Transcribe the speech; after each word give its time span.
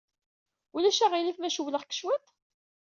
Ulac 0.75 0.99
aɣilif 1.05 1.37
ma 1.39 1.49
cewwleɣ-k 1.55 1.91
cwiṭ? 1.95 2.25